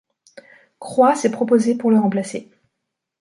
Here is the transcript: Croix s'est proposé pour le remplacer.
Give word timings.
Croix 0.79 1.15
s'est 1.15 1.29
proposé 1.29 1.75
pour 1.75 1.91
le 1.91 1.99
remplacer. 1.99 2.49